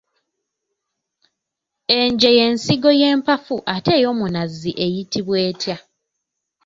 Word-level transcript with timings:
Enje 1.97 2.29
ye 2.37 2.45
nsigo 2.53 2.89
y'empafu 3.01 3.55
ate 3.73 3.91
ey'omunazi 3.97 4.71
eyitibwa 4.85 5.37
etya? 5.49 5.75